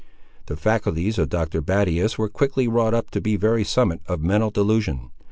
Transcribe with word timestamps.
The 0.47 0.57
faculties 0.57 1.19
of 1.19 1.29
Dr. 1.29 1.61
Battius 1.61 2.17
were 2.17 2.27
quickly 2.27 2.67
wrought 2.67 2.95
up 2.95 3.11
to 3.11 3.19
the 3.19 3.35
very 3.35 3.63
summit 3.63 4.01
of 4.07 4.19
mental 4.19 4.49
delusion. 4.49 5.11